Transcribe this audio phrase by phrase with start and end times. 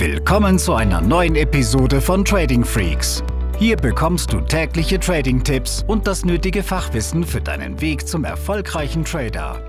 [0.00, 3.22] Willkommen zu einer neuen Episode von Trading Freaks.
[3.58, 9.62] Hier bekommst du tägliche Trading-Tipps und das nötige Fachwissen für deinen Weg zum erfolgreichen Trader.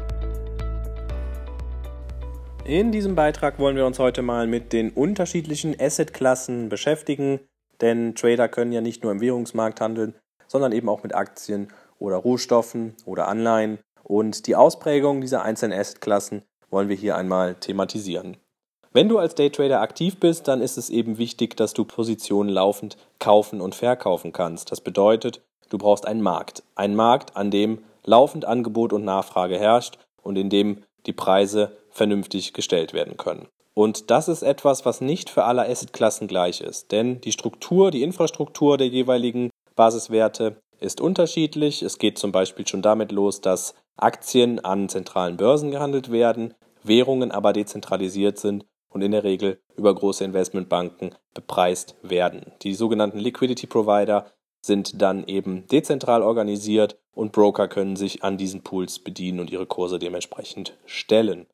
[2.64, 7.41] In diesem Beitrag wollen wir uns heute mal mit den unterschiedlichen Assetklassen beschäftigen,
[7.82, 10.16] denn Trader können ja nicht nur im Währungsmarkt handeln,
[10.48, 16.43] sondern eben auch mit Aktien oder Rohstoffen oder Anleihen und die Ausprägung dieser einzelnen Assetklassen
[16.70, 18.38] wollen wir hier einmal thematisieren.
[18.94, 22.98] Wenn du als Daytrader aktiv bist, dann ist es eben wichtig, dass du Positionen laufend
[23.20, 24.70] kaufen und verkaufen kannst.
[24.70, 26.64] Das bedeutet, du brauchst einen Markt.
[26.75, 32.52] Einen Markt, an dem laufend Angebot und Nachfrage herrscht und in dem die Preise vernünftig
[32.52, 33.48] gestellt werden können.
[33.73, 36.92] Und das ist etwas, was nicht für alle Assetklassen gleich ist.
[36.92, 41.81] Denn die Struktur, die Infrastruktur der jeweiligen Basiswerte ist unterschiedlich.
[41.81, 46.53] Es geht zum Beispiel schon damit los, dass Aktien an zentralen Börsen gehandelt werden,
[46.84, 52.52] Währungen aber dezentralisiert sind und in der Regel über große Investmentbanken bepreist werden.
[52.61, 54.28] Die sogenannten Liquidity Provider
[54.61, 59.66] sind dann eben dezentral organisiert und Broker können sich an diesen Pools bedienen und ihre
[59.66, 61.48] Kurse dementsprechend stellen.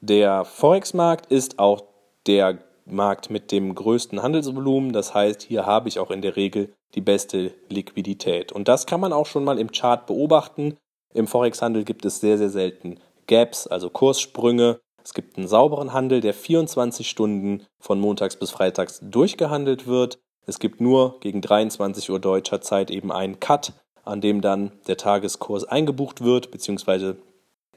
[0.00, 1.84] Der Forex-Markt ist auch
[2.26, 6.72] der Markt mit dem größten Handelsvolumen, das heißt, hier habe ich auch in der Regel
[6.94, 8.52] die beste Liquidität.
[8.52, 10.76] Und das kann man auch schon mal im Chart beobachten.
[11.12, 14.80] Im Forex-Handel gibt es sehr, sehr selten Gaps, also Kurssprünge.
[15.06, 20.18] Es gibt einen sauberen Handel, der 24 Stunden von montags bis freitags durchgehandelt wird.
[20.46, 24.96] Es gibt nur gegen 23 Uhr deutscher Zeit eben einen Cut, an dem dann der
[24.96, 27.18] Tageskurs eingebucht wird, beziehungsweise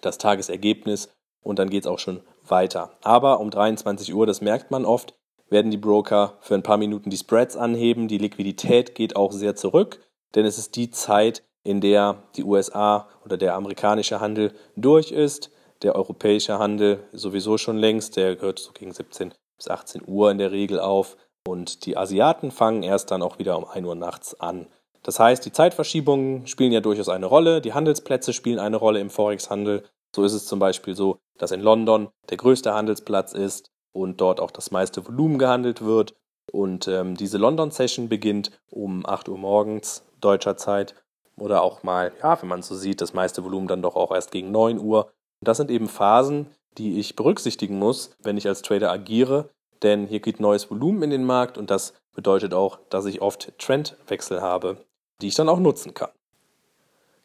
[0.01, 1.09] das Tagesergebnis
[1.43, 2.97] und dann geht es auch schon weiter.
[3.03, 5.13] Aber um 23 Uhr, das merkt man oft,
[5.51, 8.07] werden die Broker für ein paar Minuten die Spreads anheben.
[8.07, 9.99] Die Liquidität geht auch sehr zurück,
[10.33, 15.51] denn es ist die Zeit, in der die USA oder der amerikanische Handel durch ist
[15.81, 20.37] der europäische Handel sowieso schon längst, der gehört so gegen 17 bis 18 Uhr in
[20.37, 24.39] der Regel auf und die Asiaten fangen erst dann auch wieder um 1 Uhr nachts
[24.39, 24.67] an.
[25.03, 29.09] Das heißt, die Zeitverschiebungen spielen ja durchaus eine Rolle, die Handelsplätze spielen eine Rolle im
[29.09, 29.83] Forex-Handel.
[30.15, 34.39] So ist es zum Beispiel so, dass in London der größte Handelsplatz ist und dort
[34.39, 36.15] auch das meiste Volumen gehandelt wird.
[36.51, 40.95] Und ähm, diese London-Session beginnt um 8 Uhr morgens deutscher Zeit
[41.37, 44.31] oder auch mal, ja, wenn man so sieht, das meiste Volumen dann doch auch erst
[44.31, 45.11] gegen 9 Uhr.
[45.41, 49.49] Das sind eben Phasen, die ich berücksichtigen muss, wenn ich als Trader agiere,
[49.83, 53.57] denn hier geht neues Volumen in den Markt und das bedeutet auch, dass ich oft
[53.57, 54.77] Trendwechsel habe,
[55.21, 56.11] die ich dann auch nutzen kann.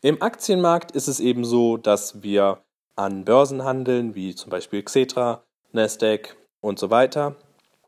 [0.03, 2.59] Im Aktienmarkt ist es eben so, dass wir
[2.95, 5.43] an Börsen handeln, wie zum Beispiel Xetra,
[5.73, 7.37] Nasdaq und so weiter.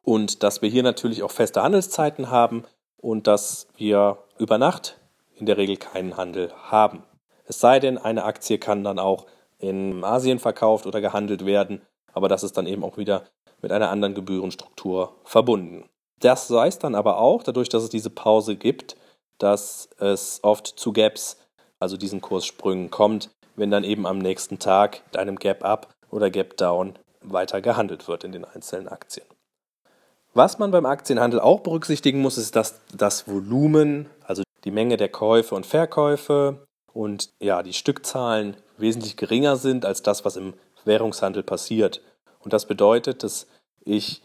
[0.02, 2.64] Und dass wir hier natürlich auch feste Handelszeiten haben
[2.96, 4.98] und dass wir über Nacht
[5.34, 7.02] in der Regel keinen Handel haben.
[7.44, 9.26] Es sei denn, eine Aktie kann dann auch
[9.58, 13.24] in Asien verkauft oder gehandelt werden, aber das ist dann eben auch wieder
[13.62, 15.88] mit einer anderen Gebührenstruktur verbunden.
[16.20, 18.96] Das heißt dann aber auch, dadurch, dass es diese Pause gibt,
[19.38, 21.38] dass es oft zu Gaps,
[21.78, 26.30] also diesen Kurssprüngen kommt, wenn dann eben am nächsten Tag mit einem Gap Up oder
[26.30, 29.26] Gap Down weiter gehandelt wird in den einzelnen Aktien.
[30.32, 35.08] Was man beim Aktienhandel auch berücksichtigen muss, ist, dass das Volumen, also die Menge der
[35.08, 36.66] Käufe und Verkäufe
[36.96, 40.54] und ja, die Stückzahlen wesentlich geringer sind als das, was im
[40.86, 42.00] Währungshandel passiert.
[42.40, 43.46] Und das bedeutet, dass
[43.84, 44.22] ich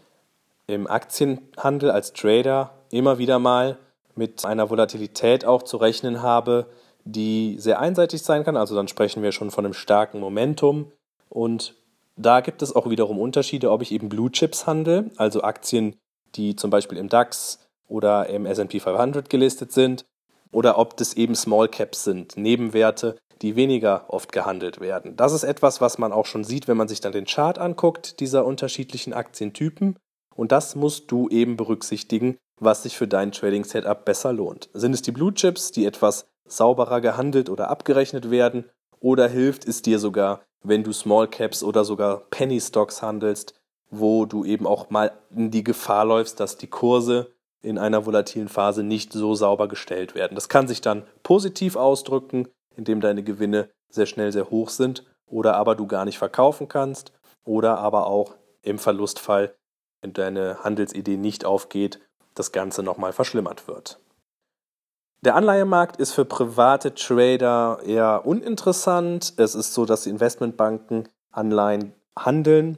[0.68, 3.78] im Aktienhandel als Trader immer wieder mal
[4.16, 6.68] mit einer Volatilität auch zu rechnen habe,
[7.04, 8.56] die sehr einseitig sein kann.
[8.56, 10.94] Also dann sprechen wir schon von einem starken Momentum.
[11.28, 11.76] Und
[12.16, 15.98] da gibt es auch wiederum Unterschiede, ob ich eben Blue Chips handle, also Aktien,
[16.36, 17.59] die zum Beispiel im DAX
[17.90, 20.06] oder im SP 500 gelistet sind,
[20.51, 25.16] oder ob das eben Small Caps sind, Nebenwerte, die weniger oft gehandelt werden.
[25.16, 28.19] Das ist etwas, was man auch schon sieht, wenn man sich dann den Chart anguckt,
[28.19, 29.97] dieser unterschiedlichen Aktientypen.
[30.35, 34.69] Und das musst du eben berücksichtigen, was sich für dein Trading-Setup besser lohnt.
[34.73, 38.66] Sind es die Blue Chips, die etwas sauberer gehandelt oder abgerechnet werden?
[39.00, 43.56] Oder hilft es dir sogar, wenn du Small Caps oder sogar Penny Stocks handelst,
[43.90, 48.49] wo du eben auch mal in die Gefahr läufst, dass die Kurse in einer volatilen
[48.49, 50.35] Phase nicht so sauber gestellt werden.
[50.35, 55.05] Das kann sich dann positiv ausdrücken, in dem deine Gewinne sehr schnell sehr hoch sind
[55.25, 57.11] oder aber du gar nicht verkaufen kannst
[57.43, 59.55] oder aber auch im Verlustfall,
[60.02, 61.99] wenn deine Handelsidee nicht aufgeht,
[62.35, 63.99] das Ganze nochmal verschlimmert wird.
[65.23, 69.34] Der Anleihemarkt ist für private Trader eher uninteressant.
[69.37, 72.78] Es ist so, dass die Investmentbanken Anleihen handeln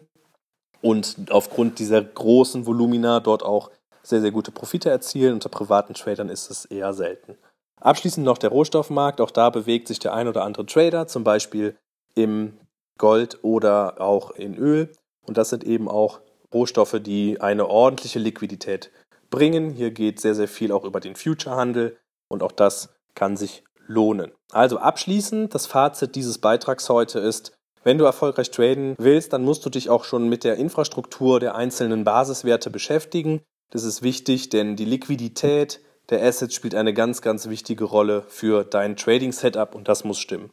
[0.82, 3.72] und aufgrund dieser großen Volumina dort auch
[4.04, 5.34] sehr, sehr gute Profite erzielen.
[5.34, 7.38] Unter privaten Tradern ist es eher selten.
[7.82, 9.22] Abschließend noch der Rohstoffmarkt.
[9.22, 11.76] Auch da bewegt sich der ein oder andere Trader, zum Beispiel
[12.16, 12.58] im
[12.98, 14.92] Gold oder auch in Öl.
[15.26, 16.22] Und das sind eben auch
[16.54, 18.92] Rohstoffe, die eine ordentliche Liquidität
[19.30, 19.72] bringen.
[19.72, 21.98] Hier geht sehr, sehr viel auch über den Future-Handel
[22.28, 24.32] und auch das kann sich lohnen.
[24.52, 29.66] Also abschließend, das Fazit dieses Beitrags heute ist, wenn du erfolgreich traden willst, dann musst
[29.66, 33.42] du dich auch schon mit der Infrastruktur der einzelnen Basiswerte beschäftigen.
[33.74, 35.80] Das ist wichtig, denn die Liquidität
[36.12, 40.52] der Assets spielt eine ganz, ganz wichtige Rolle für dein Trading-Setup und das muss stimmen.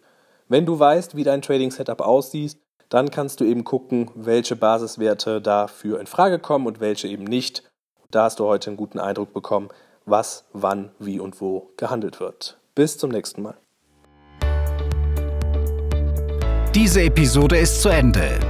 [0.48, 2.56] Wenn du weißt, wie dein Trading-Setup aussieht,
[2.88, 7.70] dann kannst du eben gucken, welche Basiswerte dafür in Frage kommen und welche eben nicht.
[8.10, 9.68] Da hast du heute einen guten Eindruck bekommen,
[10.06, 12.56] was, wann, wie und wo gehandelt wird.
[12.74, 13.58] Bis zum nächsten Mal.
[16.74, 18.49] Diese Episode ist zu Ende.